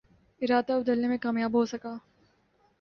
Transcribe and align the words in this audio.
ارادہ 0.41 0.79
بدلنے 0.79 1.07
میں 1.07 1.17
کامیاب 1.17 1.53
ہو 1.53 1.65
سکا 1.65 1.95